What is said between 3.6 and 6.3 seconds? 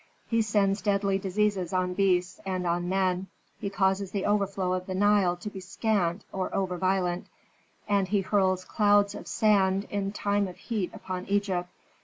causes the overflow of the Nile to be scant